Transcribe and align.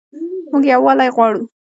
موږ 0.51 0.63
یووالی 0.73 1.09
غواړو 1.15 1.41